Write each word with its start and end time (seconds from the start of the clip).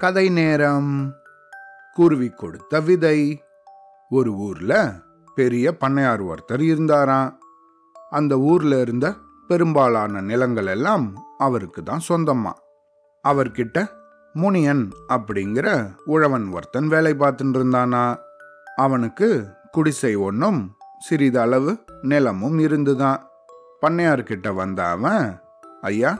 கதை 0.00 0.28
நேரம். 0.28 1.14
குருவி 1.94 2.28
கொடுத்த 2.28 2.80
விதை. 2.80 3.42
ஒரு 4.10 4.32
ஊர்ல 4.32 4.92
பெரிய 5.34 5.76
பண்ணையார் 5.80 6.24
ஒருத்தர் 6.24 6.60
இருந்தாராம். 6.60 7.38
அந்த 8.10 8.38
ஊர்ல 8.38 8.80
இருந்த 8.80 9.14
பெரும்பாலான 9.48 10.20
நிலங்கள் 10.20 10.66
எல்லாம் 10.66 11.14
அவருக்கு 11.38 11.82
தான் 11.82 12.00
சொந்தமா. 12.08 12.52
அவர்கிட்ட 13.28 13.86
முனியன் 14.32 14.90
அப்படிங்கிற 15.08 15.94
உழவன் 16.04 16.52
ஒருத்தன் 16.52 16.88
வேலை 16.88 17.14
பார்த்துட்டு 17.14 17.58
இருந்தானா. 17.58 18.16
அவனுக்கு 18.76 19.46
குடிசை 19.70 20.14
ஒன்றும் 20.14 20.76
சிறிதளவு 20.98 21.84
நிலமும் 22.02 22.58
இருந்துதான். 22.58 23.26
பண்ணையார்கிட்ட 23.86 24.54
வந்த 24.54 24.84
அவன் 24.84 25.40
ஐயா 25.80 26.18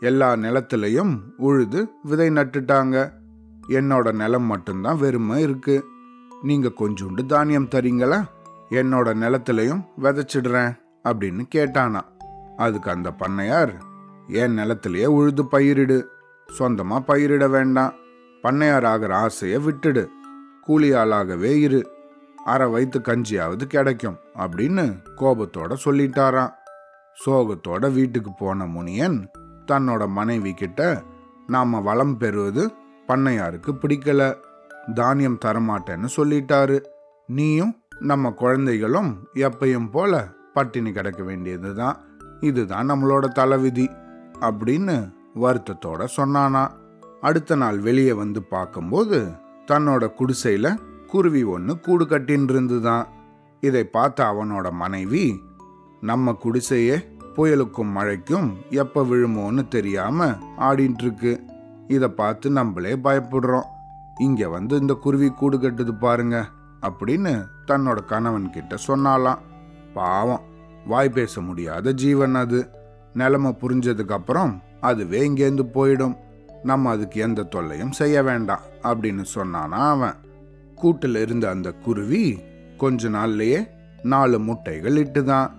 எல்லா 0.00 0.32
நிலத்திலையும் 0.32 1.18
உழுது 1.36 1.88
விதை 2.02 2.28
நட்டுட்டாங்க. 2.28 3.12
என்னோட 3.68 4.12
நிலம் 4.12 4.42
மட்டும்தான் 4.42 4.98
வெறுமை 4.98 5.42
இருக்கு. 5.42 5.84
நீங்க 6.42 6.68
கொஞ்சோண்டு 6.68 7.26
தானியம் 7.26 7.68
தரீங்களா? 7.68 8.24
என்னோட 8.70 9.14
நிலத்திலையும் 9.14 9.84
விதைச்சிடுறேன் 10.02 10.78
அப்படின்னு 11.04 11.42
கேட்டானா. 11.54 12.00
அதுக்கு 12.56 12.90
அந்த 12.90 13.10
பண்ணையார் 13.10 13.72
என் 14.26 14.52
நிலத்திலேயே 14.52 15.06
உழுது 15.06 15.42
பயிரிடு. 15.42 16.04
சொந்தமா 16.58 17.02
பயிரிட 17.08 17.50
வேண்டாம். 17.50 17.92
பண்ணையார் 18.42 18.86
ஆகிற 18.86 19.16
ஆசையை 19.16 19.60
விட்டுடு. 19.66 20.06
கூலி 20.60 20.92
ஆளாகவே 20.92 21.60
இரு. 21.60 21.90
அரை 22.44 22.68
வயிற்று 22.68 23.00
கஞ்சியாவது 23.00 23.62
கிடைக்கும் 23.62 24.16
அப்படின்னு 24.36 24.96
கோபத்தோட 25.16 25.76
சொல்லிட்டாராம். 25.84 26.52
சோகத்தோட 27.26 27.92
வீட்டுக்கு 27.92 28.30
போன 28.38 28.66
முனியன் 28.66 29.30
தன்னோட 29.68 30.08
மனைவி 30.08 30.52
கிட்ட 30.54 31.02
நாம் 31.46 31.82
வளம் 31.82 32.16
பெறுவது 32.18 32.72
பண்ணையாருக்கு 33.08 33.70
பிடிக்கல. 33.82 34.22
தானியம் 34.94 35.38
தரமாட்டேன்னு 35.44 36.08
சொல்லிட்டாரு. 36.16 36.76
நீயும் 37.26 37.74
நம்ம 38.00 38.30
குழந்தைகளும் 38.30 39.10
எப்பயும் 39.34 39.90
போல 39.90 40.28
பட்டினி 40.54 40.92
கிடக்க 40.92 41.22
வேண்டியது 41.22 41.74
தான் 41.74 41.96
இதுதான் 42.40 42.90
நம்மளோட 42.90 43.28
தலைவிதி 43.28 43.90
அப்படின்னு 44.40 45.12
வருத்தத்தோட 45.34 46.06
சொன்னானா. 46.16 46.68
அடுத்த 47.20 47.56
நாள் 47.56 47.78
வெளியே 47.78 48.12
வந்து 48.12 48.42
பார்க்கும்போது 48.42 49.32
தன்னோட 49.66 50.04
குடிசையில 50.18 50.76
குருவி 51.06 51.42
ஒன்று 51.42 51.80
கூடு 51.80 52.04
கட்டின்னு 52.04 52.50
இருந்துதான். 52.50 53.06
இதை 53.60 53.84
பார்த்த 53.84 54.24
அவனோட 54.24 54.70
மனைவி 54.72 55.42
நம்ம 56.00 56.36
குடிசையே 56.44 56.96
புயலுக்கும் 57.38 57.90
மழைக்கும் 57.92 58.56
எப்போ 58.70 59.02
விழுமோன்னு 59.02 59.68
தெரியாமல் 59.68 60.36
ஆடிட்டு 60.58 61.02
இருக்கு 61.02 61.44
இதை 61.88 62.08
பார்த்து 62.08 62.50
நம்மளே 62.50 62.96
பயப்படுறோம். 62.96 63.68
இங்கே 64.20 64.46
வந்து 64.46 64.76
இந்த 64.76 64.94
குருவி 64.94 65.28
கூடு 65.28 65.58
கட்டுது 65.58 65.98
பாருங்க 65.98 66.46
அப்படின்னு 66.82 67.46
தன்னோட 67.66 68.04
கணவன் 68.04 68.50
கிட்ட 68.50 68.76
சொன்னாலாம். 68.86 69.38
பாவம் 69.94 70.40
வாய் 70.86 71.08
பேச 71.08 71.40
முடியாத 71.40 71.92
ஜீவன் 71.92 72.34
அது. 72.34 72.70
நிலமை 73.14 73.56
புரிஞ்சதுக்கப்புறம் 73.60 74.58
அதுவே 74.80 75.28
இங்கேருந்து 75.28 75.64
போயிடும். 75.74 76.16
நம்ம 76.62 76.90
அதுக்கு 76.90 77.20
எந்த 77.20 77.42
தொல்லையும் 77.42 77.92
செய்ய 77.92 78.22
வேண்டாம் 78.22 78.60
அப்படின்னு 78.82 79.24
சொன்னானா 79.34 79.82
அவன். 79.88 80.14
கூட்டில் 80.74 81.14
இருந்த 81.14 81.48
அந்த 81.48 81.72
குருவி 81.72 82.38
கொஞ்ச 82.76 83.08
நாள்லயே 83.08 83.68
நாலு 84.02 84.38
முட்டைகள் 84.38 84.96
இட்டுதான். 84.96 85.50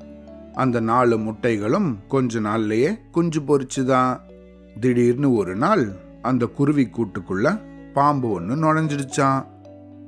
அந்த 0.54 0.80
நாலு 0.80 1.18
முட்டைகளும் 1.18 1.96
கொஞ்ச 2.08 2.40
நாள்லயே 2.40 3.00
குஞ்சு 3.12 3.40
பொறிச்சுதான் 3.40 4.20
திடீர்னு 4.80 5.34
ஒரு 5.34 5.56
நாள் 5.56 5.92
அந்த 6.22 6.46
குருவி 6.46 6.90
கூட்டுக்குள்ள 6.92 7.62
பாம்பு 7.94 8.32
ஒன்று 8.32 8.56
நுழைஞ்சிடுச்சான் 8.56 9.46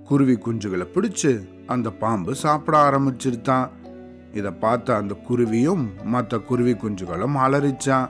குருவி 0.06 0.34
குஞ்சுகளை 0.34 0.88
பிடிச்சு 0.94 1.48
அந்த 1.68 1.90
பாம்பு 1.90 2.36
சாப்பிட 2.36 2.90
ஆரம்பிச்சிருத்தான் 2.90 3.70
இதை 4.34 4.52
பார்த்த 4.52 4.96
அந்த 4.96 5.18
குருவியும் 5.30 5.88
மற்ற 6.04 6.40
குருவி 6.40 6.74
குஞ்சுகளும் 6.74 7.36
அலறிச்சான் 7.36 8.10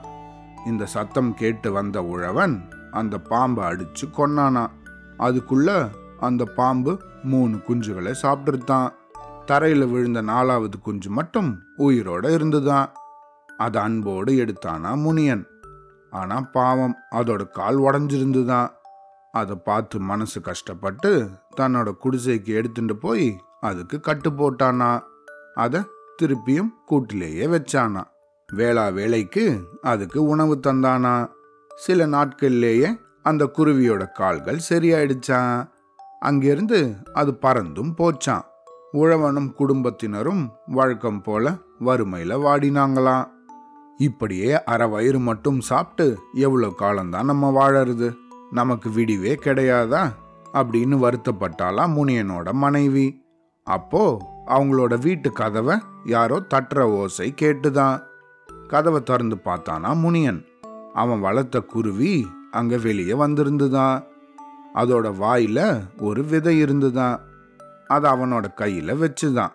இந்த 0.66 0.86
சத்தம் 0.86 1.34
கேட்டு 1.34 1.72
வந்த 1.72 2.04
உழவன் 2.04 2.62
அந்த 2.92 3.18
பாம்பை 3.18 3.64
அடிச்சு 3.64 4.08
கொன்னானா. 4.18 4.68
அதுக்குள்ள 5.20 5.90
அந்த 6.20 6.46
பாம்பு 6.46 7.02
மூணு 7.24 7.56
குஞ்சுகளை 7.56 8.14
சாப்பிட்டுருத்தான். 8.22 8.90
தரையில் 9.46 9.86
விழுந்த 9.86 10.22
நாலாவது 10.22 10.80
குஞ்சு 10.80 11.10
மட்டும் 11.10 11.62
உயிரோட 11.78 12.34
இருந்துதான். 12.34 12.94
அது 13.58 13.80
அன்போடு 13.80 14.34
எடுத்தானா 14.34 14.96
முனியன். 14.96 15.48
ஆனா 16.10 16.42
பாவம் 16.42 16.96
அதோட 17.12 17.50
கால் 17.50 17.78
உடஞ்சிருந்துதான். 17.78 18.70
அதை 19.32 19.56
பார்த்து 19.56 20.00
மனசு 20.00 20.42
கஷ்டப்பட்டு 20.42 21.30
தன்னோட 21.58 21.92
குடிசைக்கு 22.04 22.46
எடுத்துட்டு 22.46 22.96
போய் 22.96 23.42
அதுக்கு 23.60 24.00
கட்டு 24.00 24.30
போட்டானா. 24.30 25.02
அதை 25.56 25.82
திருப்பியும் 26.22 26.70
கூட்டிலேயே 26.86 27.46
வச்சானா. 27.46 28.04
வேளா 28.54 28.90
வேலைக்கு 28.90 29.64
அதுக்கு 29.82 30.24
உணவு 30.24 30.60
தந்தானா. 30.68 31.30
சில 31.76 32.08
நாட்கள்லேயே 32.08 33.00
அந்த 33.24 33.52
குருவியோட 33.58 34.12
கால்கள் 34.12 34.60
சரியாயிடுச்சான் 34.70 35.70
அங்கிருந்து 36.20 36.96
அது 37.14 37.38
பறந்தும் 37.42 37.94
போச்சான் 37.98 38.50
உழவனும் 38.94 39.54
குடும்பத்தினரும் 39.54 40.52
வழக்கம் 40.68 41.22
போல 41.22 41.58
வறுமையில 41.80 42.36
வாடினாங்களாம் 42.40 43.28
இப்படியே 43.98 44.64
அரை 44.64 44.88
வயிறு 44.88 45.20
மட்டும் 45.20 45.60
சாப்பிட்டு 45.60 46.20
எவ்வளோ 46.34 46.74
காலம்தான் 46.78 47.26
நம்ம 47.26 47.52
வாழறது? 47.52 48.16
நமக்கு 48.52 48.90
விடிவே 48.90 49.36
கிடையாதா? 49.44 50.10
அப்படின்னு 50.54 50.98
வருத்தப்பட்டாலாம் 50.98 51.94
முனியனோட 51.98 52.52
மனைவி. 52.52 53.22
அப்போ 53.64 54.18
அவங்களோட 54.48 55.00
வீட்டு 55.00 55.32
கதவை 55.32 55.78
யாரோ 56.06 56.40
தட்டுற 56.40 56.82
ஓசை 56.82 57.34
கேட்டுதான். 57.42 58.00
கதவை 58.68 59.04
திறந்து 59.04 59.38
பார்த்தானா 59.46 59.96
முனியன். 59.96 60.46
அவன் 60.94 61.20
வளர்த்த 61.20 61.60
குருவி 61.60 62.28
அங்க 62.52 62.78
வெளியே 62.78 63.12
வந்திருந்துதான். 63.12 64.04
அதோட 64.76 65.14
வாயில 65.14 65.82
ஒரு 66.00 66.24
விதை 66.24 66.58
இருந்துதான். 66.58 67.30
அது 67.92 68.08
அவனோட 68.08 68.54
கையில் 68.54 68.94
வச்சுதான். 68.94 69.52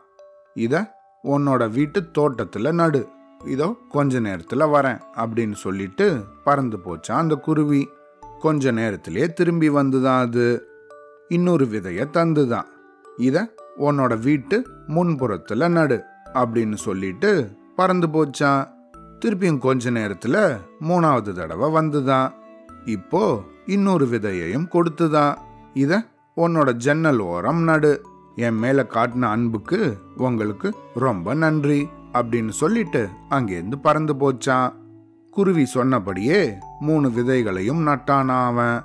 இத 0.54 0.94
உன்னோட 1.24 1.70
வீட்டு 1.70 2.10
தோட்டத்தில் 2.10 2.74
நடு. 2.74 3.08
இதோ 3.44 3.76
கொஞ்ச 3.88 4.18
நேரத்தில் 4.18 4.60
வரேன் 4.60 5.00
அப்படின்னு 5.16 5.54
சொல்லிட்டு 5.54 6.24
பறந்து 6.44 6.76
போச்சான் 6.76 7.22
அந்த 7.22 7.34
குருவி. 7.34 7.88
கொஞ்ச 8.38 8.70
நேரத்திலேயே 8.70 9.32
திரும்பி 9.32 9.70
வந்துதான் 9.70 10.20
அது. 10.20 10.68
இன்னொரு 11.28 11.64
விதையை 11.64 12.04
தந்துதான். 12.12 12.66
இத 13.16 13.54
உன்னோட 13.78 14.20
வீட்டு 14.20 14.66
முன்புறத்தில் 14.88 15.68
நடு 15.68 16.02
அப்படின்னு 16.34 16.74
சொல்லிட்டு 16.74 17.50
பறந்து 17.76 18.06
போச்சான் 18.06 18.68
திருப்பியும் 19.24 19.58
கொஞ்ச 19.58 19.90
நேரத்தில் 19.90 20.56
மூணாவது 20.80 21.32
தடவை 21.32 21.70
வந்துதான். 21.70 22.32
இப்போ 22.84 23.42
இன்னொரு 23.66 24.06
விதையையும் 24.06 24.68
கொடுத்துதான். 24.68 25.36
இத 25.74 26.04
உன்னோட 26.36 26.72
ஜன்னல் 26.72 27.18
ஓரம் 27.18 27.62
நடு. 27.62 28.02
என் 28.36 28.54
மேல 28.54 28.86
காட்டின 28.88 29.22
அன்புக்கு 29.22 29.98
உங்களுக்கு 30.16 30.74
ரொம்ப 30.94 31.34
நன்றி 31.34 31.88
அப்படின்னு 32.12 32.48
சொல்லிட்டு 32.48 33.08
அங்கேருந்து 33.30 33.74
பறந்து 33.82 34.14
போச்சான். 34.14 34.72
குருவி 35.30 35.64
சொன்னபடியே 35.64 36.54
மூணு 36.80 37.08
விதைகளையும் 37.08 37.86
நட்டானா 37.86 38.44
அவன். 38.44 38.82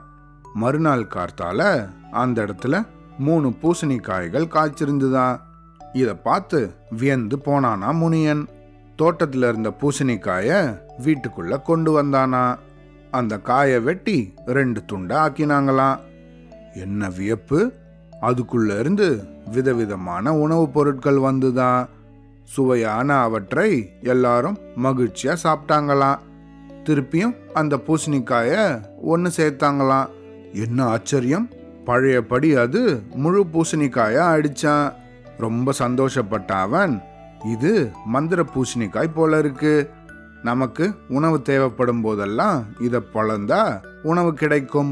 மறுநாள் 0.54 1.08
கார்த்தால 1.08 1.90
அந்த 2.12 2.46
இடத்துல 2.46 2.86
மூணு 3.18 3.50
பூசணிக்காய்கள் 3.50 4.48
காய்ச்சிருந்துதான். 4.48 5.40
இதை 5.94 6.14
பார்த்து 6.14 6.74
வியந்து 6.90 7.38
போனானா 7.38 7.94
முனியன். 7.94 8.48
தோட்டத்தில் 8.96 9.42
இருந்த 9.42 9.74
பூசணிக்காய 9.82 10.80
வீட்டுக்குள்ள 11.04 11.62
கொண்டு 11.62 12.04
வந்தானா. 12.04 12.58
அந்த 13.12 13.40
காயை 13.40 13.80
வெட்டி 13.80 14.34
ரெண்டு 14.46 14.86
துண்டை 14.86 15.18
ஆக்கினாங்களாம். 15.18 16.00
என்ன 16.74 17.10
வியப்பு? 17.10 17.72
அதுக்குள்ள 18.22 18.80
இருந்து 18.80 19.08
விதவிதமான 19.48 20.34
உணவுப் 20.38 20.74
பொருட்கள் 20.74 21.20
வந்துதான் 21.20 21.82
சுவையான 22.46 23.22
அவற்றை 23.22 23.70
எல்லாரும் 24.04 24.58
மகிழ்ச்சியா 24.84 25.34
சாப்பிட்டாங்களாம் 25.44 26.24
திருப்பியும் 26.86 27.36
அந்த 27.54 27.76
பூசணிக்காய 27.88 28.52
ஒன்று 29.04 29.30
சேர்த்தாங்களாம் 29.38 30.10
என்ன 30.56 30.84
ஆச்சரியம்! 30.86 31.48
பழையபடி 31.86 32.54
அது 32.56 32.82
முழு 33.16 33.42
பூசணிக்காயா 33.54 34.24
அடிச்சான். 34.36 34.88
ரொம்ப 35.38 35.74
சந்தோஷப்பட்ட 35.80 36.52
அவன் 36.60 36.94
இது 37.52 37.72
மந்திர 38.06 38.44
பூசணிக்காய் 38.54 39.14
போல 39.14 39.38
இருக்கு. 39.38 39.74
நமக்கு 40.44 40.86
உணவு 41.10 41.42
தேவைப்படும் 41.42 42.02
போதெல்லாம் 42.02 42.60
இதை 42.80 43.02
பழந்தா 43.14 43.62
உணவு 44.04 44.34
கிடைக்கும். 44.34 44.92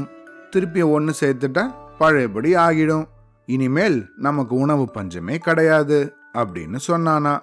திருப்பி 0.50 0.82
ஒன்று 0.96 1.12
சேர்த்துட்டா 1.20 1.64
பழையபடி 1.98 2.54
ஆகிடும். 2.56 3.06
இனிமேல் 3.50 4.10
நமக்கு 4.16 4.54
உணவு 4.54 4.90
பஞ்சமே 4.90 5.38
கிடையாது 5.38 6.14
அப்படின்னு 6.34 6.78
சொன்னானா. 6.88 7.38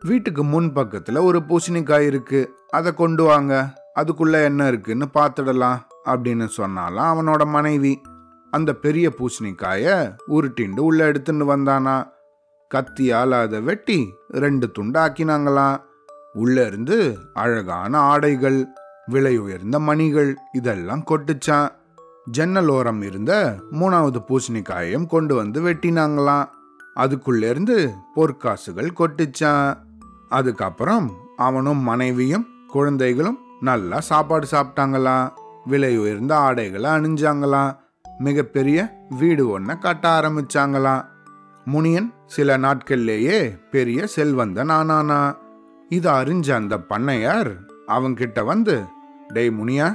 வீட்டுக்கு 0.00 0.44
முன் 0.44 0.72
பக்கத்துல 0.72 1.22
ஒரு 1.22 1.42
பூசணிக்காய் 1.48 2.06
இருக்கு. 2.06 2.40
அதை 2.70 2.94
கொண்டு 2.94 3.24
வாங்க. 3.24 3.82
அதுக்குள்ள 4.00 4.42
என்ன 4.44 4.66
இருக்குன்னு 4.66 5.08
பார்த்துடலாம் 5.14 5.78
அப்படின்னு 6.04 6.48
சொன்னாலாம் 6.56 7.08
அவனோட 7.12 7.46
மனைவி. 7.46 8.00
அந்த 8.50 8.74
பெரிய 8.74 9.12
பூசணிக்காய 9.18 10.14
உருட்டிண்டு 10.28 10.78
உள்ள 10.78 11.12
எடுத்துன்னு 11.12 11.46
வந்தானா. 11.54 11.96
கத்தியால் 12.74 13.30
அதை 13.30 13.60
வெட்டி 13.60 14.14
ரெண்டு 14.28 14.70
துண்டாக்கினாங்களாம். 14.78 15.80
உள்ள 16.32 16.66
இருந்து 16.66 17.18
அழகான 17.34 17.98
ஆடைகள் 17.98 18.66
விலை 19.06 19.36
உயர்ந்த 19.38 19.78
மணிகள் 19.78 20.36
இதெல்லாம் 20.52 21.04
கொட்டுச்சான் 21.10 21.68
ஜன்னல் 22.24 22.68
ஓரம் 22.68 23.02
இருந்த 23.02 23.56
மூணாவது 23.72 24.24
பூசணிக்காயையும் 24.28 25.06
கொண்டு 25.06 25.34
வந்து 25.34 25.62
வெட்டினாங்களாம். 25.62 26.48
அதுக்குள்ளேருந்து 26.96 27.90
பொற்காசுகள் 28.16 28.90
கொட்டுச்சான் 28.98 29.76
அதுக்கப்புறம் 30.28 31.12
அவனும் 31.36 31.78
மனைவியும் 31.78 32.46
குழந்தைகளும் 32.66 33.38
நல்லா 33.60 34.00
சாப்பாடு 34.00 34.46
சாப்பிட்டாங்களாம். 34.50 35.32
விலை 35.64 35.98
உயர்ந்த 35.98 36.36
ஆடைகளை 36.36 36.90
அணிஞ்சாங்களாம். 36.90 37.76
மிகப்பெரிய 38.18 39.06
வீடு 39.18 39.48
ஒன்றை 39.48 39.78
கட்ட 39.78 40.20
ஆரம்பிச்சாங்களாம். 40.20 41.04
முனியன் 41.64 42.14
சில 42.26 42.58
நாட்கள்லேயே 42.58 43.58
பெரிய 43.70 44.06
செல்வந்தன் 44.06 44.70
ஆனானா 44.70 45.36
இதை 45.88 46.12
அறிஞ்ச 46.12 46.52
அந்த 46.52 46.78
பண்ணையார் 46.78 47.56
அவங்கிட்ட 47.88 48.44
வந்து 48.44 48.84
டேய் 49.28 49.50
முனியா 49.50 49.94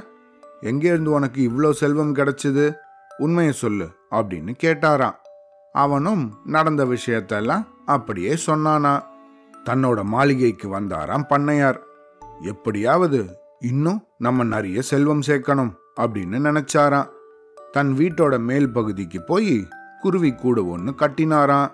எங்கேருந்து 0.62 1.04
உனக்கு 1.04 1.50
இவ்வளோ 1.50 1.70
செல்வம் 1.70 2.14
கிடைச்சது? 2.14 2.74
உண்மையை 3.18 3.52
சொல்லு 3.52 3.88
அப்படின்னு 4.10 4.54
கேட்டாராம். 4.62 5.14
அவனும் 5.72 6.38
நடந்த 6.44 6.84
விஷயத்தெல்லாம் 6.84 7.66
அப்படியே 7.86 8.36
சொன்னானா. 8.46 9.02
தன்னோட 9.64 10.02
மாளிகைக்கு 10.02 10.80
வந்தாராம் 10.80 11.24
பண்ணையார். 11.28 11.78
எப்படியாவது 12.42 13.38
இன்னும் 13.58 14.04
நம்ம 14.18 14.44
நிறைய 14.44 14.82
செல்வம் 14.82 15.20
சேர்க்கணும் 15.26 15.74
அப்படின்னு 16.00 16.38
நினைச்சாராம். 16.38 17.08
தன் 17.72 17.94
வீட்டோட 17.98 18.38
மேல் 18.38 18.72
பகுதிக்கு 18.72 19.22
போய் 19.22 19.68
குருவி 20.00 20.34
கூடு 20.34 20.68
ஒன்று 20.68 20.92
கட்டினாராம். 20.92 21.72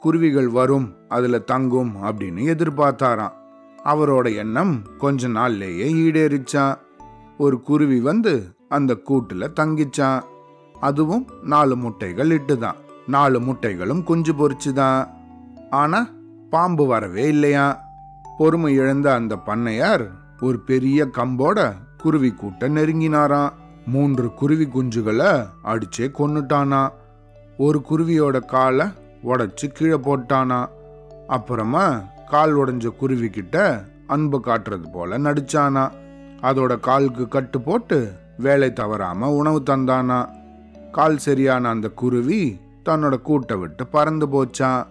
குருவிகள் 0.00 0.48
வரும் 0.48 0.94
அதுல 1.08 1.38
தங்கும் 1.38 1.96
அப்படின்னு 2.02 2.42
எதிர்பார்த்தாராம். 2.54 3.32
அவரோட 3.84 4.36
எண்ணம் 4.36 4.96
கொஞ்ச 4.98 5.28
நாள்லேயே 5.28 5.86
ஈடேறிச்சான் 5.92 6.74
ஒரு 7.42 7.60
குருவி 7.60 8.00
வந்து 8.00 8.54
அந்த 8.68 8.96
கூட்டுல 9.08 9.46
தங்கிச்சான். 9.60 10.22
அதுவும் 10.80 11.26
நாலு 11.42 11.76
முட்டைகள் 11.76 12.28
இட்டுதான். 12.28 12.74
நாலு 13.06 13.40
முட்டைகளும் 13.40 14.02
குஞ்சு 14.02 14.32
பொறிச்சுதான் 14.32 15.08
ஆனா 15.70 16.08
பாம்பு 16.50 16.86
வரவே 16.86 17.28
இல்லையா? 17.28 17.80
பொறுமை 18.38 18.74
இழந்த 18.74 19.14
அந்த 19.14 19.38
பண்ணையார் 19.46 20.06
ஒரு 20.40 20.58
பெரிய 20.58 21.06
கம்போட 21.06 21.72
குருவி 21.96 22.30
கூட்ட 22.30 22.68
நெருங்கினாராம். 22.68 23.50
மூன்று 23.86 24.34
குருவி 24.34 24.66
குஞ்சுகளை 24.66 25.46
அடிச்சே 25.64 26.10
கொன்னுட்டானா. 26.18 26.88
ஒரு 27.58 27.82
குருவியோட 27.90 28.44
காலை 28.44 28.86
உடச்சி 29.24 29.66
கீழே 29.66 29.94
போட்டானா. 29.94 30.66
அப்புறமா 31.26 32.00
கால் 32.30 32.54
உடைஞ்ச 32.54 32.86
குருவி 32.96 33.30
கிட்ட 33.30 33.84
அன்பு 34.06 34.42
காட்டுறது 34.44 34.92
போல 34.92 35.18
நடிச்சானா. 35.18 36.00
அதோட 36.42 36.80
காலுக்கு 36.80 37.28
கட்டு 37.28 37.60
போட்டு 37.60 38.12
வேலை 38.38 38.72
தவறாம 38.72 39.30
உணவு 39.30 39.62
தந்தானா? 39.66 40.28
கால் 40.92 41.16
சரியான 41.16 41.68
அந்த 41.68 41.88
குருவி 41.88 42.60
தன்னோட 42.88 43.20
கூட்டை 43.24 43.58
விட்டு 43.58 43.86
பறந்து 43.86 44.26
போச்சான். 44.26 44.86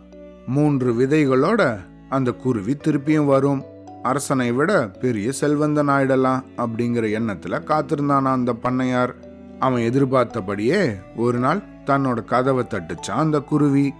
மூன்று 0.47 0.93
விதைகளோட 0.93 1.79
அந்த 2.09 2.31
குருவி 2.31 2.75
திருப்பியும் 2.75 3.25
வரும். 3.25 3.63
அரசனை 4.03 4.51
விட 4.51 4.87
பெரிய 4.87 5.31
செல்வந்தன் 5.31 5.89
ஆயிடலாம் 5.89 6.43
அப்படிங்கிற 6.57 7.07
எண்ணத்துல 7.19 7.59
காத்திருந்தானா 7.63 8.21
அந்த 8.21 8.53
பண்ணையார். 8.53 9.13
அவன் 9.59 9.81
எதிர்பார்த்தபடியே 9.81 10.95
ஒரு 11.15 11.39
நாள் 11.39 11.61
தன்னோட 11.85 12.23
கதவை 12.23 12.65
தட்டுச்சான் 12.69 13.21
அந்த 13.25 13.39
குருவி. 13.39 13.93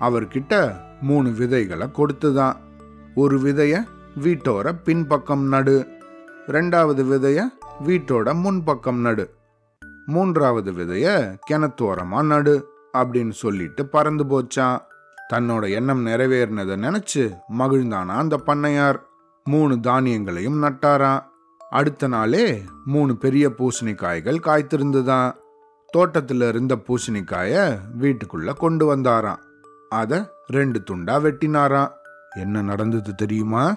அவர்கிட்ட 0.00 0.74
மூணு 1.00 1.30
விதைகளை 1.30 1.86
கொடுத்துதான். 1.86 2.56
ஒரு 3.14 3.38
விதைய 3.38 3.84
வீட்டோர 4.22 4.74
பின்பக்கம் 4.84 5.48
நடு. 5.48 5.93
ரெண்டாவது 6.46 7.02
விதைய 7.10 7.42
வீட்டோட 7.86 8.32
முன்பக்கம் 8.34 9.00
நடு. 9.00 9.34
மூன்றாவது 10.06 10.72
விதைய 10.72 11.36
கிணத்தோரமா 11.50 12.22
நடு 12.22 12.68
அப்படின்னு 12.92 13.30
சொல்லிட்டு 13.30 13.86
பறந்து 13.86 14.24
போச்சான் 14.24 14.78
தன்னோட 15.32 15.70
எண்ணம் 15.70 16.06
நிறைவேறினதை 16.06 16.76
நினைச்சு 16.76 17.38
மகிழ்ந்தானா 17.58 18.06
அந்த 18.06 18.40
பண்ணையார். 18.46 18.98
மூணு 19.44 19.74
தானியங்களையும் 19.74 20.62
நட்டாராம் 20.62 21.24
அடுத்த 21.70 22.06
நாளே 22.06 22.62
மூணு 22.84 23.16
பெரிய 23.16 23.48
பூசணிக்காய்கள் 23.48 24.40
காய்த்திருந்துதான் 24.40 25.32
தோட்டத்தில் 25.86 26.40
இருந்த 26.40 26.76
பூசணிக்காய 26.76 27.78
வீட்டுக்குள்ள 28.00 28.54
கொண்டு 28.54 28.96
வந்தாராம். 28.96 29.38
அதை 29.88 30.22
ரெண்டு 30.46 30.82
துண்டா 30.90 31.16
வெட்டினாராம். 31.26 31.90
என்ன 32.36 32.62
நடந்தது 32.62 33.14
தெரியுமா? 33.14 33.76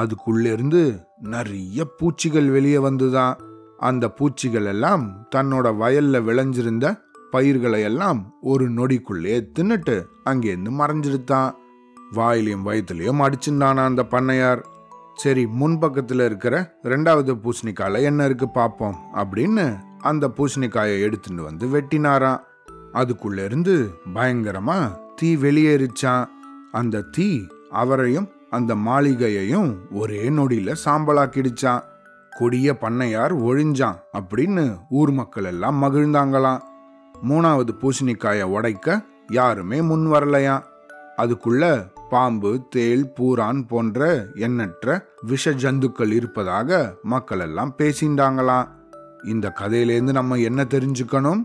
அதுக்குள்ளேருந்து 0.00 1.02
நிறைய 1.20 1.84
பூச்சிகள் 1.84 2.48
வெளியே 2.50 2.76
வந்துதான். 2.76 3.34
அந்த 3.78 4.08
பூச்சிகள் 4.08 4.64
எல்லாம் 4.64 5.28
தன்னோட 5.36 5.66
வயல்ல 5.82 6.20
விளைஞ்சிருந்த 6.28 6.86
பயிர்களை 7.30 7.82
எல்லாம் 7.82 8.34
ஒரு 8.40 8.70
நொடிக்குள்ளே 8.70 9.36
தின்னுட்டு 9.58 9.96
அங்கேருந்து 10.30 10.70
மறைஞ்சிருத்தான் 10.80 11.50
வாயிலையும் 12.12 12.66
வயிற்றுலையும் 12.66 13.22
அடிச்சிருந்தானா 13.26 13.84
அந்த 13.84 14.02
பண்ணையார். 14.10 14.62
சரி 15.14 15.46
முன்பக்கத்தில் 15.46 16.20
இருக்கிற 16.20 16.54
ரெண்டாவது 16.82 17.32
பூசணிக்காயில் 17.42 18.02
என்ன 18.02 18.24
இருக்கு 18.24 18.48
பார்ப்போம் 18.48 18.96
அப்படின்னு 19.14 19.66
அந்த 20.00 20.30
பூசணிக்காயை 20.36 21.00
எடுத்துட்டு 21.00 21.42
வந்து 21.42 21.66
வெட்டினாராம். 21.66 22.42
அதுக்குள்ளேருந்து 22.92 23.74
பயங்கரமாக 24.14 24.86
பயங்கரமா 24.86 25.14
தீ 25.14 25.36
வெளியேறிச்சான் 25.36 26.24
அந்த 26.72 27.00
தீ 27.00 27.28
அவரையும் 27.70 28.28
அந்த 28.50 28.74
மாளிகையையும் 28.74 29.76
ஒரே 29.90 30.28
நொடியில 30.28 30.74
சாம்பலாக்கிடுச்சான். 30.84 31.82
கொடிய 32.30 32.76
பண்ணையார் 32.80 33.32
ஒழிஞ்சான் 33.32 33.98
அப்படின்னு 34.12 34.76
ஊர் 34.88 35.10
மக்கள் 35.10 35.44
எல்லாம் 35.44 35.82
மகிழ்ந்தாங்களாம். 35.82 36.60
மூணாவது 37.28 37.68
பூசணிக்காயை 37.80 38.42
உடைக்க 38.42 39.04
யாருமே 39.32 39.82
முன் 39.82 40.12
வரலையாம். 40.12 40.62
அதுக்குள்ள 41.16 41.86
பாம்பு 42.10 42.66
தேள் 42.70 43.12
பூரான் 43.20 43.66
போன்ற 43.68 44.26
எண்ணற்ற 44.34 45.06
விஷ 45.22 45.50
ஜந்துக்கள் 45.50 46.12
இருப்பதாக 46.12 46.94
மக்கள் 47.02 47.40
எல்லாம் 47.40 47.74
பேசிண்டாங்களாம். 47.78 48.68
இந்த 49.24 49.52
கதையிலேருந்து 49.60 50.12
நம்ம 50.12 50.34
என்ன 50.34 50.64
தெரிஞ்சுக்கணும்? 50.64 51.44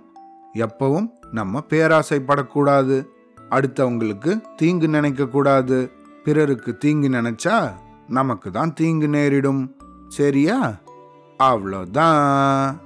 எப்பவும் 0.53 1.09
நம்ம 1.31 1.63
பேராசைப்படக்கூடாது. 1.69 3.05
அடுத்தவங்களுக்கு 3.49 4.41
தீங்கு 4.55 4.87
நினைக்க 4.87 5.27
கூடாது 5.27 5.91
பிறருக்கு 6.23 6.77
தீங்கு 6.77 7.09
நினைச்சா 7.09 7.71
நமக்கு 8.07 8.51
தான் 8.51 8.73
தீங்கு 8.73 9.07
நேரிடும். 9.07 9.75
சரியா? 10.07 10.75
அவ்வளோதான். 11.39 12.77